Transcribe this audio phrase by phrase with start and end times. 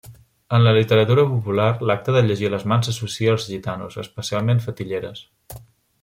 [0.57, 5.23] En la literatura popular, l'acte de llegir les mans s'associa als gitanos, especialment fetilleres.